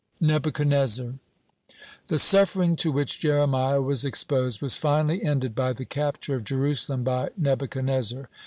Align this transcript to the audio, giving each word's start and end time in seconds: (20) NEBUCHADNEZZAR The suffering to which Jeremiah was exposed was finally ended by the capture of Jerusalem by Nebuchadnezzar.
(20) 0.17 0.33
NEBUCHADNEZZAR 0.33 1.19
The 2.07 2.17
suffering 2.17 2.75
to 2.77 2.91
which 2.91 3.19
Jeremiah 3.19 3.83
was 3.83 4.03
exposed 4.03 4.59
was 4.59 4.75
finally 4.75 5.21
ended 5.23 5.53
by 5.53 5.73
the 5.73 5.85
capture 5.85 6.33
of 6.33 6.43
Jerusalem 6.43 7.03
by 7.03 7.29
Nebuchadnezzar. 7.37 8.27